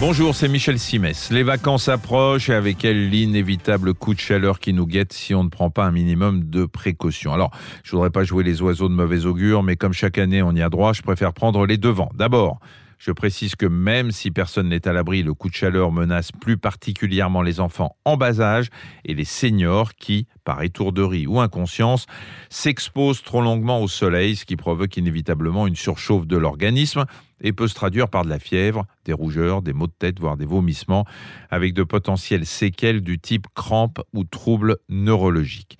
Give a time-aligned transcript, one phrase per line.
[0.00, 1.30] Bonjour, c'est Michel Simès.
[1.30, 5.44] Les vacances approchent et avec elles l'inévitable coup de chaleur qui nous guette si on
[5.44, 7.34] ne prend pas un minimum de précautions.
[7.34, 7.50] Alors,
[7.84, 10.62] je voudrais pas jouer les oiseaux de mauvais augure, mais comme chaque année on y
[10.62, 12.08] a droit, je préfère prendre les devants.
[12.14, 12.60] D'abord,
[13.00, 16.58] je précise que même si personne n'est à l'abri, le coup de chaleur menace plus
[16.58, 18.68] particulièrement les enfants en bas âge
[19.06, 22.04] et les seniors qui, par étourderie ou inconscience,
[22.50, 27.06] s'exposent trop longuement au soleil, ce qui provoque inévitablement une surchauffe de l'organisme
[27.40, 30.36] et peut se traduire par de la fièvre, des rougeurs, des maux de tête, voire
[30.36, 31.06] des vomissements,
[31.50, 35.78] avec de potentielles séquelles du type crampes ou troubles neurologiques.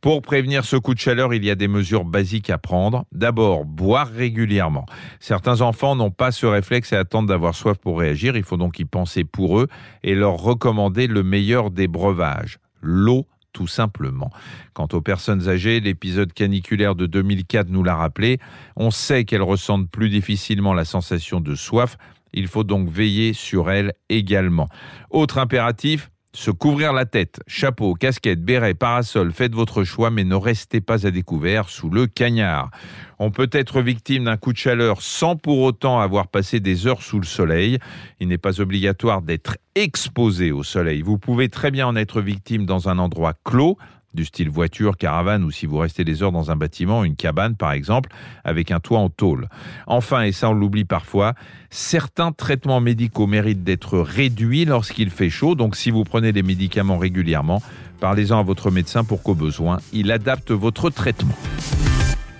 [0.00, 3.04] Pour prévenir ce coup de chaleur, il y a des mesures basiques à prendre.
[3.12, 4.86] D'abord, boire régulièrement.
[5.18, 8.34] Certains enfants n'ont pas ce réflexe et attendent d'avoir soif pour réagir.
[8.34, 9.68] Il faut donc y penser pour eux
[10.02, 14.30] et leur recommander le meilleur des breuvages, l'eau tout simplement.
[14.72, 18.38] Quant aux personnes âgées, l'épisode caniculaire de 2004 nous l'a rappelé.
[18.76, 21.98] On sait qu'elles ressentent plus difficilement la sensation de soif.
[22.32, 24.68] Il faut donc veiller sur elles également.
[25.10, 30.36] Autre impératif, se couvrir la tête, chapeau, casquette, béret, parasol, faites votre choix, mais ne
[30.36, 32.70] restez pas à découvert sous le cagnard.
[33.18, 37.02] On peut être victime d'un coup de chaleur sans pour autant avoir passé des heures
[37.02, 37.78] sous le soleil.
[38.20, 41.02] Il n'est pas obligatoire d'être exposé au soleil.
[41.02, 43.76] Vous pouvez très bien en être victime dans un endroit clos,
[44.14, 47.56] du style voiture, caravane ou si vous restez des heures dans un bâtiment, une cabane
[47.56, 48.10] par exemple,
[48.44, 49.48] avec un toit en tôle.
[49.86, 51.34] Enfin, et ça on l'oublie parfois,
[51.70, 56.98] certains traitements médicaux méritent d'être réduits lorsqu'il fait chaud, donc si vous prenez des médicaments
[56.98, 57.62] régulièrement,
[58.00, 61.36] parlez-en à votre médecin pour qu'au besoin, il adapte votre traitement.